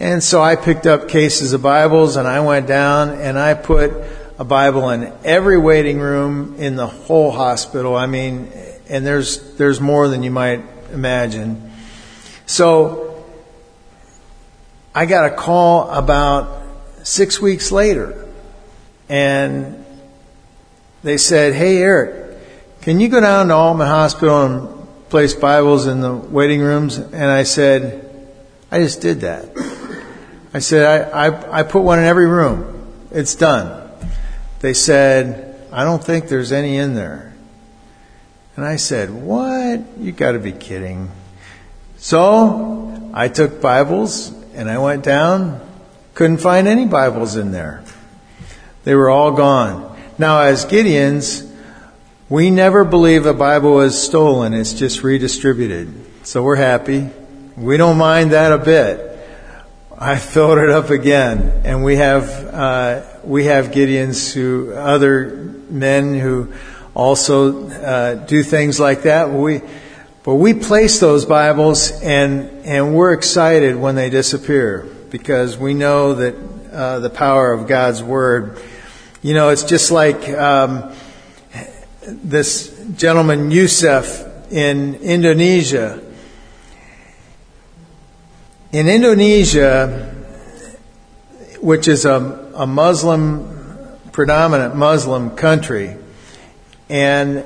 And 0.03 0.21
so 0.21 0.41
I 0.41 0.57
picked 0.57 0.85
up 0.85 1.07
cases 1.07 1.53
of 1.53 1.61
Bibles 1.61 2.17
and 2.17 2.27
I 2.27 2.41
went 2.41 2.67
down 2.67 3.11
and 3.21 3.39
I 3.39 3.53
put 3.53 3.93
a 4.37 4.43
Bible 4.43 4.89
in 4.89 5.13
every 5.23 5.57
waiting 5.57 5.97
room 5.97 6.57
in 6.57 6.75
the 6.75 6.87
whole 6.87 7.31
hospital. 7.31 7.95
I 7.95 8.05
mean, 8.05 8.51
and 8.89 9.05
there's, 9.07 9.55
there's 9.55 9.79
more 9.79 10.09
than 10.09 10.21
you 10.21 10.29
might 10.29 10.61
imagine. 10.91 11.71
So 12.45 13.23
I 14.93 15.05
got 15.05 15.31
a 15.31 15.35
call 15.37 15.89
about 15.89 16.65
six 17.03 17.39
weeks 17.39 17.71
later 17.71 18.27
and 19.07 19.85
they 21.01 21.15
said, 21.15 21.53
Hey, 21.53 21.77
Eric, 21.77 22.39
can 22.81 22.99
you 22.99 23.07
go 23.07 23.21
down 23.21 23.47
to 23.47 23.53
Aultman 23.53 23.87
Hospital 23.87 24.45
and 24.45 25.09
place 25.09 25.33
Bibles 25.33 25.87
in 25.87 26.01
the 26.01 26.13
waiting 26.13 26.59
rooms? 26.59 26.97
And 26.97 27.23
I 27.23 27.43
said, 27.43 28.27
I 28.69 28.79
just 28.79 28.99
did 28.99 29.21
that. 29.21 29.72
I 30.53 30.59
said, 30.59 31.11
I, 31.11 31.27
I, 31.27 31.59
I 31.59 31.63
put 31.63 31.81
one 31.81 31.99
in 31.99 32.05
every 32.05 32.27
room. 32.27 33.07
It's 33.11 33.35
done. 33.35 33.89
They 34.59 34.73
said, 34.73 35.67
I 35.71 35.83
don't 35.83 36.03
think 36.03 36.27
there's 36.27 36.51
any 36.51 36.77
in 36.77 36.93
there. 36.93 37.33
And 38.55 38.65
I 38.65 38.75
said, 38.75 39.09
What? 39.09 39.81
You 39.99 40.11
got 40.11 40.33
to 40.33 40.39
be 40.39 40.51
kidding. 40.51 41.09
So 41.97 43.11
I 43.13 43.29
took 43.29 43.61
Bibles 43.61 44.31
and 44.53 44.69
I 44.69 44.77
went 44.77 45.03
down, 45.03 45.59
couldn't 46.13 46.37
find 46.37 46.67
any 46.67 46.85
Bibles 46.85 47.35
in 47.35 47.51
there. 47.51 47.83
They 48.83 48.93
were 48.93 49.09
all 49.09 49.31
gone. 49.31 49.97
Now, 50.19 50.41
as 50.41 50.65
Gideons, 50.65 51.49
We 52.29 52.51
never 52.51 52.83
believe 52.83 53.25
a 53.25 53.33
Bible 53.33 53.81
is 53.81 53.99
stolen, 53.99 54.53
it's 54.53 54.73
just 54.73 55.03
redistributed. 55.03 55.93
So 56.25 56.43
we're 56.43 56.55
happy. 56.55 57.09
We 57.57 57.77
don't 57.77 57.97
mind 57.97 58.31
that 58.31 58.51
a 58.51 58.57
bit. 58.57 59.12
I 60.03 60.17
filled 60.17 60.57
it 60.57 60.69
up 60.69 60.89
again, 60.89 61.61
and 61.63 61.81
we 61.81 61.95
have 61.95 62.29
uh, 62.29 63.03
we 63.23 63.45
have 63.45 63.67
Gideons 63.67 64.33
who 64.33 64.73
other 64.73 65.33
men 65.69 66.19
who 66.19 66.51
also 66.93 67.69
uh, 67.69 68.15
do 68.15 68.43
things 68.43 68.81
like 68.81 69.03
that. 69.03 69.31
We 69.31 69.61
but 70.23 70.35
we 70.35 70.55
place 70.55 70.99
those 70.99 71.23
Bibles, 71.23 71.89
and 72.01 72.65
and 72.65 72.93
we're 72.93 73.13
excited 73.13 73.77
when 73.77 73.95
they 73.95 74.09
disappear 74.09 74.85
because 75.09 75.57
we 75.57 75.73
know 75.73 76.15
that 76.15 76.35
uh, 76.73 76.99
the 76.99 77.09
power 77.09 77.53
of 77.53 77.69
God's 77.69 78.03
word. 78.03 78.61
You 79.21 79.33
know, 79.33 79.51
it's 79.51 79.63
just 79.63 79.89
like 79.89 80.27
um, 80.31 80.93
this 82.05 82.77
gentleman 82.97 83.51
Yusuf 83.51 84.51
in 84.51 84.95
Indonesia. 84.95 86.01
In 88.73 88.89
Indonesia, 88.89 90.15
which 91.59 91.87
is 91.87 92.05
a, 92.05 92.51
a 92.55 92.65
Muslim, 92.65 93.99
predominant 94.11 94.75
Muslim 94.75 95.35
country, 95.35 95.95
and 96.89 97.45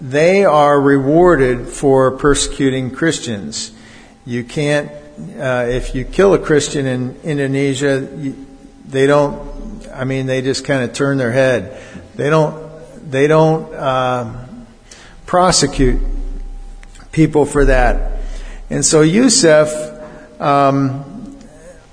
they 0.00 0.44
are 0.44 0.80
rewarded 0.80 1.68
for 1.68 2.10
persecuting 2.16 2.90
Christians. 2.90 3.70
You 4.26 4.42
can't, 4.42 4.90
uh, 5.38 5.66
if 5.68 5.94
you 5.94 6.04
kill 6.04 6.34
a 6.34 6.40
Christian 6.40 6.86
in 6.86 7.20
Indonesia, 7.22 8.08
you, 8.16 8.44
they 8.84 9.06
don't, 9.06 9.86
I 9.94 10.02
mean, 10.02 10.26
they 10.26 10.42
just 10.42 10.64
kind 10.64 10.82
of 10.82 10.92
turn 10.92 11.18
their 11.18 11.30
head. 11.30 11.80
They 12.16 12.28
don't, 12.30 13.12
they 13.12 13.28
don't 13.28 13.72
uh, 13.72 14.44
prosecute 15.24 16.00
people 17.12 17.46
for 17.46 17.66
that. 17.66 18.22
And 18.70 18.84
so 18.84 19.02
Yusuf 19.02 19.93
um, 20.40 21.38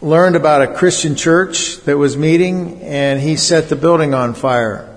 learned 0.02 0.36
about 0.36 0.62
a 0.62 0.74
Christian 0.74 1.16
church 1.16 1.78
that 1.82 1.98
was 1.98 2.18
meeting, 2.18 2.82
and 2.82 3.22
he 3.22 3.36
set 3.36 3.70
the 3.70 3.76
building 3.76 4.14
on 4.14 4.34
fire 4.34 4.88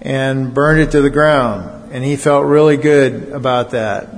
and 0.00 0.54
burned 0.54 0.80
it 0.80 0.92
to 0.92 1.02
the 1.02 1.10
ground. 1.10 1.92
And 1.92 2.04
he 2.04 2.16
felt 2.16 2.46
really 2.46 2.76
good 2.76 3.30
about 3.30 3.70
that. 3.70 4.08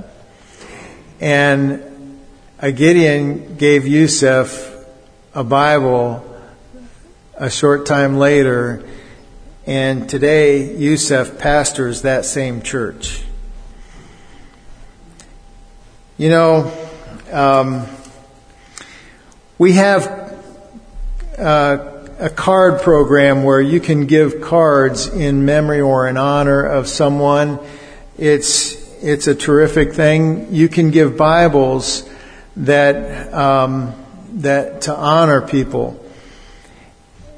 And 1.19 2.19
a 2.59 2.71
Gideon 2.71 3.55
gave 3.57 3.87
Yusuf 3.87 4.71
a 5.33 5.43
Bible 5.43 6.23
a 7.35 7.49
short 7.49 7.85
time 7.85 8.17
later, 8.17 8.87
and 9.65 10.07
today 10.07 10.75
Yusuf 10.77 11.39
pastors 11.39 12.03
that 12.03 12.25
same 12.25 12.61
church. 12.61 13.23
You 16.17 16.29
know, 16.29 16.71
um, 17.31 17.87
we 19.57 19.73
have 19.73 20.07
uh, 21.37 22.07
a 22.19 22.29
card 22.29 22.81
program 22.81 23.43
where 23.43 23.61
you 23.61 23.79
can 23.79 24.07
give 24.07 24.41
cards 24.41 25.07
in 25.07 25.45
memory 25.45 25.81
or 25.81 26.07
in 26.07 26.17
honor 26.17 26.63
of 26.63 26.87
someone. 26.87 27.59
It's 28.17 28.81
it's 29.03 29.27
a 29.27 29.35
terrific 29.35 29.93
thing. 29.93 30.53
You 30.53 30.69
can 30.69 30.89
give 30.91 31.17
Bibles 31.17 32.09
that 32.55 33.33
um, 33.33 33.93
that 34.35 34.81
to 34.83 34.95
honor 34.95 35.41
people, 35.45 36.03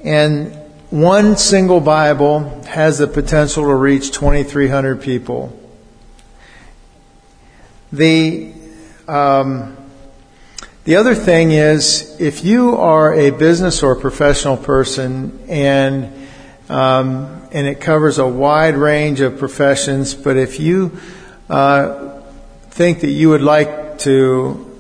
and 0.04 0.56
one 0.90 1.36
single 1.36 1.82
Bible 1.82 2.64
has 2.64 3.00
the 3.00 3.08
potential 3.08 3.64
to 3.66 3.76
reach 3.76 4.12
2,300 4.12 5.02
people. 5.02 5.60
The 7.92 8.54
um, 9.08 9.76
the 10.86 10.98
other 10.98 11.16
thing 11.16 11.50
is, 11.50 12.16
if 12.22 12.46
you 12.46 12.78
are 12.78 13.12
a 13.12 13.32
business 13.32 13.82
or 13.82 13.96
professional 13.96 14.56
person 14.56 15.44
and 15.50 16.28
um, 16.70 17.42
and 17.52 17.66
it 17.66 17.82
covers 17.82 18.20
a 18.20 18.28
wide 18.28 18.76
range 18.76 19.20
of 19.20 19.40
professions, 19.40 20.14
but 20.14 20.38
if 20.38 20.60
you 20.60 21.00
uh, 21.50 22.22
think 22.70 23.00
that 23.00 23.10
you 23.10 23.30
would 23.30 23.42
like 23.42 23.98
to 24.00 24.80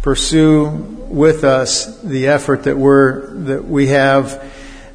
pursue 0.00 0.68
with 1.08 1.42
us 1.42 2.00
the 2.02 2.28
effort 2.28 2.62
that 2.62 2.76
we're 2.76 3.26
that 3.46 3.64
we 3.64 3.88
have 3.88 4.40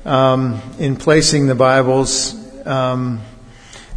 um, 0.05 0.61
in 0.79 0.95
placing 0.95 1.47
the 1.47 1.55
Bibles, 1.55 2.33
um, 2.65 3.19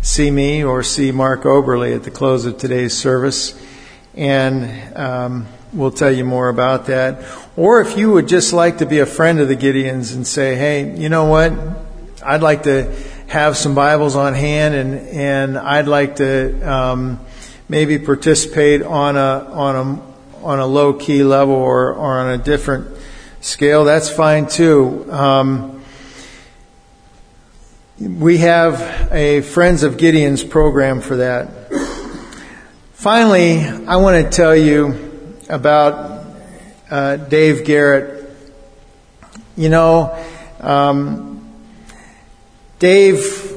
see 0.02 0.32
me 0.32 0.64
or 0.64 0.82
see 0.82 1.12
Mark 1.12 1.42
Oberly 1.42 1.94
at 1.94 2.02
the 2.02 2.10
close 2.10 2.44
of 2.44 2.58
today's 2.58 2.96
service, 2.96 3.56
and 4.16 4.96
um, 4.96 5.46
We'll 5.74 5.90
tell 5.90 6.12
you 6.12 6.24
more 6.24 6.48
about 6.48 6.86
that. 6.86 7.24
Or 7.56 7.80
if 7.80 7.98
you 7.98 8.12
would 8.12 8.28
just 8.28 8.52
like 8.52 8.78
to 8.78 8.86
be 8.86 9.00
a 9.00 9.06
friend 9.06 9.40
of 9.40 9.48
the 9.48 9.56
Gideons 9.56 10.14
and 10.14 10.24
say, 10.24 10.54
hey, 10.54 10.96
you 10.96 11.08
know 11.08 11.24
what? 11.24 11.52
I'd 12.24 12.42
like 12.42 12.62
to 12.62 12.94
have 13.26 13.56
some 13.56 13.74
Bibles 13.74 14.14
on 14.14 14.34
hand 14.34 14.76
and, 14.76 14.94
and 15.08 15.58
I'd 15.58 15.88
like 15.88 16.16
to 16.16 16.62
um, 16.62 17.18
maybe 17.68 17.98
participate 17.98 18.82
on 18.82 19.16
a, 19.16 19.50
on 19.50 19.74
a, 19.74 20.44
on 20.44 20.60
a 20.60 20.66
low 20.66 20.92
key 20.92 21.24
level 21.24 21.56
or, 21.56 21.92
or 21.92 22.20
on 22.20 22.38
a 22.38 22.38
different 22.38 22.96
scale. 23.40 23.84
That's 23.84 24.08
fine 24.08 24.46
too. 24.46 25.10
Um, 25.10 25.82
we 27.98 28.38
have 28.38 29.08
a 29.12 29.40
Friends 29.40 29.82
of 29.82 29.96
Gideons 29.96 30.48
program 30.48 31.00
for 31.00 31.16
that. 31.16 31.48
Finally, 32.92 33.58
I 33.58 33.96
want 33.96 34.24
to 34.24 34.30
tell 34.30 34.54
you 34.54 35.13
about 35.48 36.24
uh, 36.90 37.16
Dave 37.16 37.64
Garrett. 37.64 38.30
You 39.56 39.68
know, 39.68 40.16
um, 40.60 41.52
Dave 42.78 43.52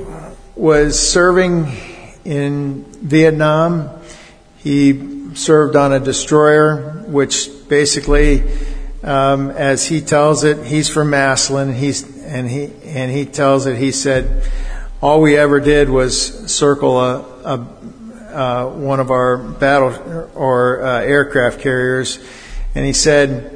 was 0.56 1.00
serving 1.00 1.68
in 2.26 2.84
Vietnam. 3.02 3.90
He 4.58 5.36
served 5.36 5.76
on 5.76 5.94
a 5.94 6.00
destroyer, 6.00 7.04
which 7.08 7.50
basically, 7.68 8.44
um, 9.04 9.52
as 9.52 9.86
he 9.86 10.02
tells 10.02 10.44
it, 10.44 10.66
he's 10.66 10.90
from 10.90 11.10
Massillon. 11.10 11.74
He's 11.74 12.18
and 12.26 12.50
he 12.50 12.72
and 12.84 13.12
he 13.12 13.26
tells 13.26 13.66
it. 13.66 13.78
He 13.78 13.92
said, 13.92 14.44
all 15.02 15.22
we 15.22 15.38
ever 15.38 15.60
did 15.60 15.90
was 15.90 16.52
circle 16.52 17.00
a, 17.00 17.20
a 17.46 17.68
uh, 18.28 18.70
one 18.70 19.00
of 19.00 19.10
our 19.12 19.38
battle 19.38 20.30
or 20.36 20.84
uh, 20.84 21.02
aircraft 21.02 21.62
carriers, 21.62 22.20
and 22.76 22.86
he 22.86 22.94
said 22.94 23.54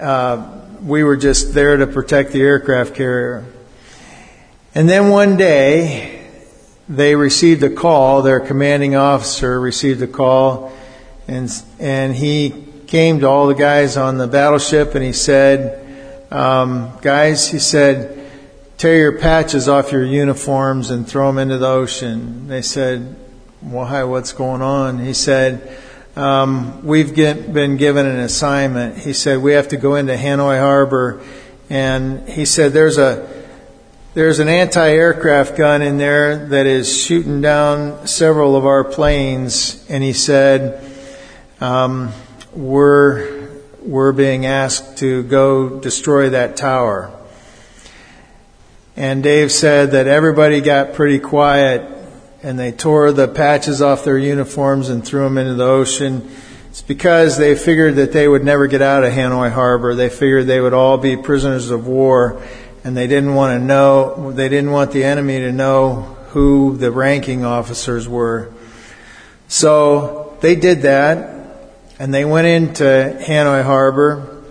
uh, 0.00 0.60
we 0.82 1.04
were 1.04 1.16
just 1.16 1.54
there 1.54 1.76
to 1.76 1.86
protect 1.86 2.32
the 2.32 2.42
aircraft 2.42 2.94
carrier. 2.94 3.46
And 4.74 4.88
then 4.88 5.08
one 5.10 5.36
day, 5.36 6.26
they 6.88 7.14
received 7.14 7.62
a 7.62 7.70
call. 7.70 8.22
Their 8.22 8.40
commanding 8.40 8.96
officer 8.96 9.60
received 9.60 10.02
a 10.02 10.08
call, 10.08 10.72
and 11.28 11.50
and 11.78 12.14
he 12.14 12.52
came 12.86 13.20
to 13.20 13.28
all 13.28 13.46
the 13.46 13.54
guys 13.54 13.96
on 13.96 14.18
the 14.18 14.26
battleship, 14.26 14.94
and 14.94 15.04
he 15.04 15.12
said, 15.12 16.26
um, 16.30 16.92
"Guys," 17.00 17.48
he 17.48 17.58
said, 17.60 18.18
"tear 18.76 18.98
your 18.98 19.18
patches 19.18 19.68
off 19.68 19.92
your 19.92 20.04
uniforms 20.04 20.90
and 20.90 21.06
throw 21.06 21.28
them 21.28 21.38
into 21.38 21.56
the 21.56 21.68
ocean." 21.68 22.48
They 22.48 22.62
said, 22.62 23.16
why, 23.64 24.04
what's 24.04 24.32
going 24.32 24.60
on? 24.60 24.98
He 24.98 25.14
said, 25.14 25.78
um, 26.16 26.84
we've 26.84 27.14
get, 27.14 27.52
been 27.52 27.76
given 27.78 28.04
an 28.04 28.18
assignment. 28.18 28.98
He 28.98 29.14
said, 29.14 29.38
we 29.38 29.52
have 29.52 29.68
to 29.68 29.78
go 29.78 29.94
into 29.94 30.14
Hanoi 30.14 30.58
Harbor. 30.58 31.22
And 31.70 32.28
he 32.28 32.44
said, 32.44 32.72
there's 32.72 32.98
a, 32.98 33.26
there's 34.12 34.38
an 34.38 34.48
anti-aircraft 34.48 35.56
gun 35.56 35.80
in 35.80 35.96
there 35.96 36.46
that 36.48 36.66
is 36.66 36.94
shooting 36.94 37.40
down 37.40 38.06
several 38.06 38.54
of 38.54 38.66
our 38.66 38.84
planes. 38.84 39.84
And 39.88 40.04
he 40.04 40.12
said, 40.12 40.84
um, 41.60 42.12
we're, 42.52 43.48
we're 43.80 44.12
being 44.12 44.44
asked 44.44 44.98
to 44.98 45.22
go 45.22 45.80
destroy 45.80 46.30
that 46.30 46.58
tower. 46.58 47.10
And 48.94 49.22
Dave 49.22 49.50
said 49.50 49.92
that 49.92 50.06
everybody 50.06 50.60
got 50.60 50.92
pretty 50.92 51.18
quiet 51.18 51.93
and 52.44 52.58
they 52.58 52.70
tore 52.70 53.10
the 53.10 53.26
patches 53.26 53.80
off 53.80 54.04
their 54.04 54.18
uniforms 54.18 54.90
and 54.90 55.02
threw 55.02 55.24
them 55.24 55.38
into 55.38 55.54
the 55.54 55.64
ocean. 55.64 56.30
It's 56.68 56.82
because 56.82 57.38
they 57.38 57.54
figured 57.54 57.96
that 57.96 58.12
they 58.12 58.28
would 58.28 58.44
never 58.44 58.66
get 58.66 58.82
out 58.82 59.02
of 59.02 59.14
Hanoi 59.14 59.50
Harbor. 59.50 59.94
They 59.94 60.10
figured 60.10 60.46
they 60.46 60.60
would 60.60 60.74
all 60.74 60.98
be 60.98 61.16
prisoners 61.16 61.70
of 61.70 61.86
war, 61.86 62.42
and 62.84 62.94
they 62.94 63.06
didn't 63.06 63.34
want 63.34 63.58
to 63.58 63.64
know, 63.64 64.30
they 64.32 64.50
didn't 64.50 64.72
want 64.72 64.92
the 64.92 65.04
enemy 65.04 65.38
to 65.38 65.52
know 65.52 66.02
who 66.32 66.76
the 66.76 66.92
ranking 66.92 67.46
officers 67.46 68.06
were. 68.06 68.52
So 69.48 70.36
they 70.42 70.54
did 70.54 70.82
that, 70.82 71.70
and 71.98 72.12
they 72.12 72.26
went 72.26 72.46
into 72.46 72.84
Hanoi 73.22 73.64
Harbor. 73.64 74.42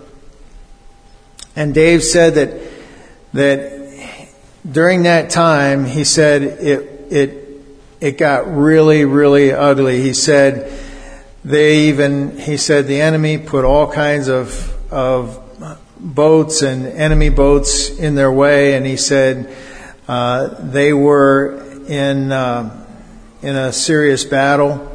And 1.54 1.72
Dave 1.72 2.02
said 2.02 2.34
that, 2.34 2.60
that 3.34 4.28
during 4.68 5.04
that 5.04 5.30
time, 5.30 5.84
he 5.84 6.02
said 6.02 6.42
it, 6.42 7.12
it 7.12 7.43
it 8.00 8.18
got 8.18 8.46
really, 8.54 9.04
really 9.04 9.52
ugly. 9.52 10.02
He 10.02 10.12
said, 10.12 10.70
they 11.44 11.88
even, 11.88 12.38
he 12.38 12.56
said, 12.56 12.86
the 12.86 13.00
enemy 13.00 13.38
put 13.38 13.64
all 13.64 13.90
kinds 13.90 14.28
of, 14.28 14.72
of 14.92 15.40
boats 15.98 16.62
and 16.62 16.86
enemy 16.86 17.30
boats 17.30 17.90
in 17.90 18.14
their 18.14 18.32
way, 18.32 18.74
and 18.76 18.84
he 18.84 18.96
said 18.96 19.54
uh, 20.06 20.48
they 20.60 20.92
were 20.92 21.62
in, 21.88 22.30
uh, 22.30 22.86
in 23.42 23.56
a 23.56 23.72
serious 23.72 24.24
battle. 24.24 24.90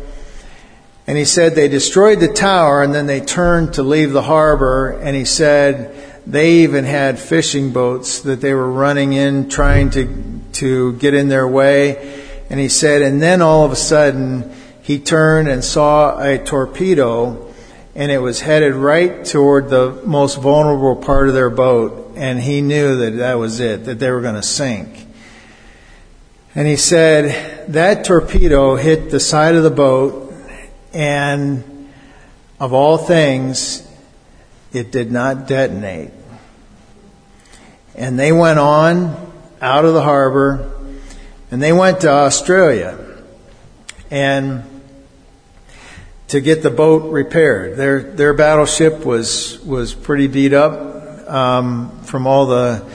And 1.08 1.18
he 1.18 1.26
said 1.26 1.56
they 1.56 1.68
destroyed 1.68 2.20
the 2.20 2.28
tower 2.28 2.84
and 2.84 2.94
then 2.94 3.08
they 3.08 3.20
turned 3.20 3.74
to 3.74 3.84
leave 3.84 4.12
the 4.12 4.22
harbor, 4.22 4.90
and 4.90 5.16
he 5.16 5.26
said 5.26 5.96
they 6.28 6.58
even 6.58 6.86
had 6.86 7.18
fishing 7.18 7.72
boats 7.72 8.22
that 8.22 8.42
they 8.42 8.54
were 8.54 8.72
running 8.72 9.14
in 9.14 9.50
trying 9.50 9.90
to, 9.92 10.42
to 10.54 10.94
get 10.94 11.16
in 11.16 11.28
their 11.28 11.48
way. 11.48 12.28
And 12.50 12.60
he 12.60 12.70
said, 12.70 13.02
and 13.02 13.22
then 13.22 13.42
all 13.42 13.64
of 13.64 13.72
a 13.72 13.76
sudden, 13.76 14.52
he 14.82 15.00
turned 15.00 15.48
and 15.48 15.64
saw 15.64 16.20
a 16.20 16.38
torpedo 16.38 17.46
and 17.96 18.12
it 18.12 18.20
was 18.20 18.40
headed 18.40 18.74
right 18.76 19.26
toward 19.26 19.70
the 19.70 20.02
most 20.06 20.40
vulnerable 20.40 20.96
part 20.96 21.28
of 21.28 21.34
their 21.34 21.50
boat. 21.50 22.14
And 22.16 22.40
he 22.40 22.62
knew 22.62 22.98
that 22.98 23.18
that 23.18 23.34
was 23.36 23.60
it, 23.60 23.86
that 23.86 24.00
they 24.00 24.10
were 24.10 24.22
going 24.22 24.36
to 24.36 24.44
sink. 24.44 25.06
And 26.56 26.68
he 26.68 26.78
said, 26.78 27.68
that 27.74 28.06
torpedo 28.06 28.76
hit 28.76 29.12
the 29.12 29.20
side 29.20 29.56
of 29.56 29.64
the 29.64 29.70
boat 29.70 30.34
and 30.94 31.92
of 32.60 32.74
all 32.74 32.98
things, 32.98 33.88
it 34.74 34.92
did 34.92 35.12
not 35.12 35.48
detonate. 35.48 36.12
And 37.96 38.18
they 38.18 38.32
went 38.32 38.60
on 38.60 39.32
out 39.62 39.86
of 39.86 39.94
the 39.94 40.02
harbor 40.02 40.79
and 41.52 41.62
they 41.62 41.74
went 41.74 42.02
to 42.02 42.10
Australia 42.10 42.98
and 44.12 44.64
to 46.28 46.42
get 46.42 46.62
the 46.62 46.70
boat 46.70 47.12
repaired. 47.12 47.76
Their 47.76 48.02
their 48.02 48.34
battleship 48.34 49.04
was 49.04 49.60
was 49.62 49.94
pretty 49.94 50.28
beat 50.28 50.54
up 50.54 51.30
um, 51.30 52.02
from 52.04 52.28
all 52.28 52.46
the 52.46 52.86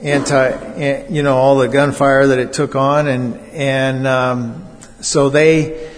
anti 0.00 1.06
you 1.08 1.22
know 1.22 1.36
all 1.36 1.56
the 1.56 1.68
gunfire 1.68 2.26
that 2.26 2.38
it 2.38 2.52
took 2.52 2.76
on. 2.76 3.08
And 3.08 3.36
and 3.52 4.06
um, 4.06 4.66
so 5.00 5.30
they 5.30 5.90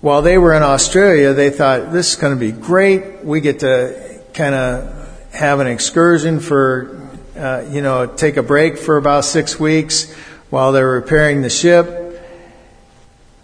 while 0.00 0.22
they 0.22 0.38
were 0.38 0.52
in 0.52 0.62
Australia 0.62 1.32
they 1.32 1.50
thought 1.50 1.92
this 1.92 2.10
is 2.10 2.16
going 2.16 2.34
to 2.34 2.40
be 2.40 2.52
great. 2.52 3.24
We 3.24 3.40
get 3.40 3.60
to 3.60 4.20
kind 4.34 4.54
of 4.54 5.32
have 5.32 5.58
an 5.58 5.66
excursion 5.66 6.38
for 6.38 7.00
uh, 7.36 7.66
you 7.68 7.82
know, 7.82 8.06
take 8.06 8.36
a 8.36 8.42
break 8.44 8.78
for 8.78 8.96
about 8.96 9.24
six 9.24 9.58
weeks 9.58 10.14
while 10.54 10.70
they're 10.70 10.88
repairing 10.88 11.42
the 11.42 11.50
ship. 11.50 12.22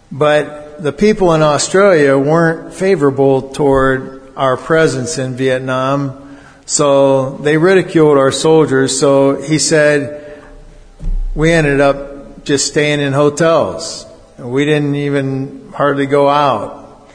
But 0.09 0.81
the 0.81 0.93
people 0.93 1.33
in 1.33 1.41
Australia 1.41 2.17
weren't 2.17 2.73
favorable 2.73 3.49
toward 3.49 4.31
our 4.37 4.55
presence 4.55 5.17
in 5.17 5.35
Vietnam, 5.35 6.39
so 6.65 7.31
they 7.31 7.57
ridiculed 7.57 8.17
our 8.17 8.31
soldiers. 8.31 8.97
So 8.97 9.41
he 9.41 9.59
said, 9.59 10.41
we 11.35 11.51
ended 11.51 11.81
up 11.81 12.45
just 12.45 12.67
staying 12.67 13.01
in 13.01 13.11
hotels. 13.11 14.05
We 14.37 14.63
didn't 14.63 14.95
even 14.95 15.73
hardly 15.75 16.05
go 16.05 16.29
out 16.29 17.09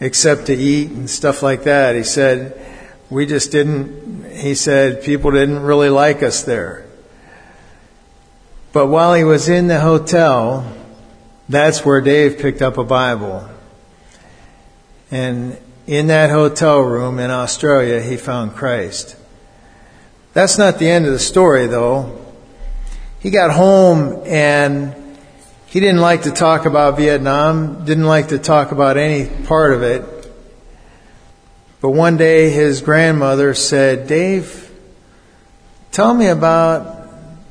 except 0.00 0.46
to 0.46 0.52
eat 0.52 0.90
and 0.90 1.08
stuff 1.08 1.44
like 1.44 1.62
that. 1.62 1.94
He 1.94 2.02
said, 2.02 2.60
we 3.08 3.24
just 3.24 3.52
didn't, 3.52 4.32
he 4.32 4.56
said, 4.56 5.04
people 5.04 5.30
didn't 5.30 5.60
really 5.60 5.90
like 5.90 6.24
us 6.24 6.42
there. 6.42 6.87
But 8.72 8.86
while 8.86 9.14
he 9.14 9.24
was 9.24 9.48
in 9.48 9.68
the 9.68 9.80
hotel, 9.80 10.70
that's 11.48 11.84
where 11.84 12.00
Dave 12.00 12.38
picked 12.38 12.60
up 12.60 12.76
a 12.76 12.84
Bible. 12.84 13.48
And 15.10 15.58
in 15.86 16.08
that 16.08 16.30
hotel 16.30 16.80
room 16.80 17.18
in 17.18 17.30
Australia, 17.30 18.02
he 18.02 18.18
found 18.18 18.54
Christ. 18.54 19.16
That's 20.34 20.58
not 20.58 20.78
the 20.78 20.88
end 20.88 21.06
of 21.06 21.12
the 21.12 21.18
story, 21.18 21.66
though. 21.66 22.24
He 23.20 23.30
got 23.30 23.50
home 23.50 24.22
and 24.26 24.94
he 25.66 25.80
didn't 25.80 26.00
like 26.00 26.22
to 26.22 26.30
talk 26.30 26.66
about 26.66 26.96
Vietnam, 26.96 27.84
didn't 27.84 28.06
like 28.06 28.28
to 28.28 28.38
talk 28.38 28.70
about 28.70 28.96
any 28.96 29.28
part 29.44 29.72
of 29.72 29.82
it. 29.82 30.04
But 31.80 31.90
one 31.90 32.16
day 32.16 32.50
his 32.50 32.80
grandmother 32.82 33.54
said, 33.54 34.06
Dave, 34.06 34.70
tell 35.90 36.12
me 36.12 36.26
about 36.26 36.97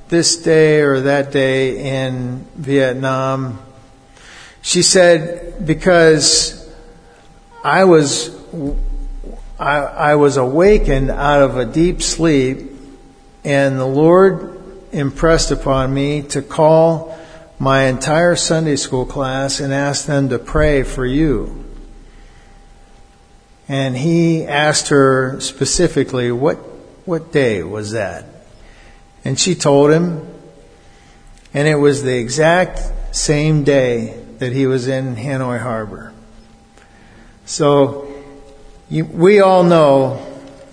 this 0.10 0.38
day 0.38 0.82
or 0.82 1.02
that 1.02 1.32
day 1.32 2.06
in 2.06 2.46
Vietnam. 2.56 3.60
She 4.62 4.82
said, 4.82 5.66
because 5.66 6.70
I 7.64 7.84
was, 7.84 8.36
I, 9.60 9.78
I 9.78 10.16
was 10.16 10.38
awakened 10.38 11.10
out 11.10 11.42
of 11.42 11.58
a 11.58 11.66
deep 11.66 12.02
sleep 12.02 12.72
and 13.44 13.80
the 13.80 13.86
Lord 13.86 14.62
impressed 14.92 15.52
upon 15.52 15.94
me 15.94 16.22
to 16.24 16.42
call 16.42 17.18
my 17.60 17.84
entire 17.84 18.36
Sunday 18.36 18.76
school 18.76 19.06
class 19.06 19.60
and 19.60 19.74
ask 19.74 20.06
them 20.06 20.30
to 20.30 20.40
pray 20.40 20.84
for 20.84 21.06
you. 21.06 21.66
And 23.68 23.98
he 23.98 24.46
asked 24.46 24.90
her 24.90 25.40
specifically, 25.42 26.32
what, 26.32 26.58
what 27.06 27.32
day 27.32 27.64
was 27.64 27.92
that? 27.92 28.26
And 29.28 29.38
she 29.38 29.56
told 29.56 29.92
him, 29.92 30.26
and 31.54 31.68
it 31.68 31.76
was 31.76 32.02
the 32.02 32.18
exact 32.18 32.80
same 33.14 33.66
day 33.66 34.18
that 34.38 34.54
he 34.54 34.68
was 34.68 34.88
in 34.88 35.18
Hanoi 35.18 35.62
Harbor. 35.62 36.14
So, 37.46 38.08
you, 38.90 39.04
we 39.04 39.42
all 39.42 39.66
know 39.66 40.26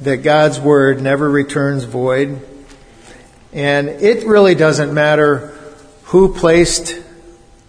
that 0.03 0.19
God's 0.19 0.61
Word 0.61 1.03
never 1.03 1.29
returns 1.29 1.83
void. 1.83 2.47
And 3.53 3.89
it 3.89 4.25
really 4.25 4.55
doesn't 4.55 4.95
matter 4.95 5.49
who 6.05 6.33
placed 6.33 6.97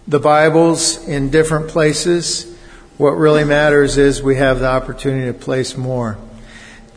the 0.06 0.20
Bibles 0.20 1.04
in 1.08 1.30
different 1.30 1.66
places. 1.66 2.56
What 2.96 3.16
really 3.16 3.42
matters 3.42 3.98
is 3.98 4.22
we 4.22 4.36
have 4.36 4.60
the 4.60 4.68
opportunity 4.68 5.26
to 5.26 5.36
place 5.36 5.76
more. 5.76 6.16